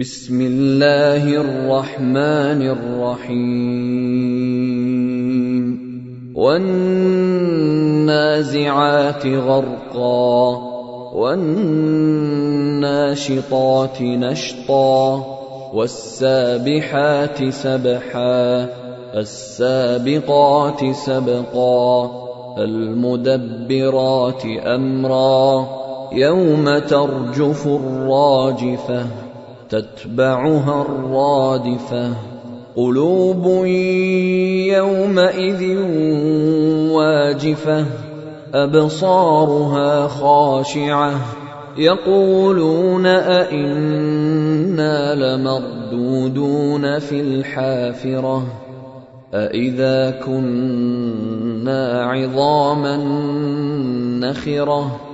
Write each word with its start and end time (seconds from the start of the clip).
بسم 0.00 0.40
الله 0.40 1.22
الرحمن 1.36 2.62
الرحيم. 2.66 3.44
والنازعات 6.34 6.86
غرقا 9.26 10.58
والناشطات 11.14 11.62
نشطا 14.02 15.24
والسابحات 15.74 17.48
سبحا 17.48 18.66
السابقات 19.14 20.90
سبقا 20.94 22.10
المدبرات 22.58 24.42
أمرا 24.66 25.66
يوم 26.12 26.78
ترجف 26.78 27.66
الراجفة. 27.66 29.33
تتبعها 29.74 30.82
الرادفة 30.82 32.10
قلوب 32.76 33.66
يومئذ 34.66 35.78
واجفة 36.90 37.86
أبصارها 38.54 40.08
خاشعة 40.08 41.20
يقولون 41.78 43.06
أئنا 43.06 44.34
لمردودون 45.14 46.98
في 46.98 47.20
الحافرة 47.20 48.46
أإذا 49.34 50.10
كنا 50.10 52.04
عظاما 52.04 52.96
نخرة 54.20 55.13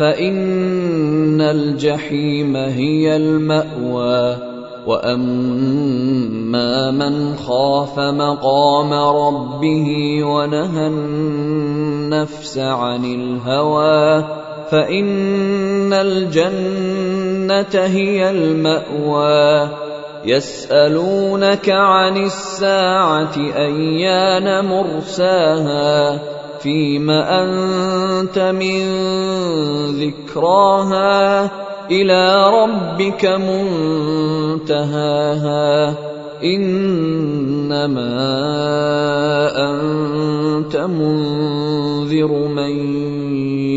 فإن 0.00 1.40
الجحيم 1.40 2.56
هي 2.56 3.16
المأوى. 3.16 4.36
وأما 4.86 6.90
من 6.90 7.36
خاف 7.36 7.98
مقام 7.98 8.92
ربه 8.92 9.88
ونهى 10.24 10.86
النفس 10.86 12.58
عن 12.58 13.04
الهوى 13.04 14.24
فإن 14.70 15.92
الجنة 15.92 17.86
هي 17.86 18.30
المأوى. 18.30 19.68
يسألونك 20.24 21.68
عن 21.68 22.16
الساعة 22.16 23.36
أيان 23.36 24.64
مرساها؟ 24.64 26.39
فيم 26.62 27.10
أنت 27.10 28.38
من 28.38 28.82
ذكراها 30.00 31.50
إلى 31.90 32.50
ربك 32.50 33.24
منتهاها 34.60 35.94
إنما 36.44 38.16
أنت 39.70 40.76
منذر 40.76 42.32
من 42.48 42.99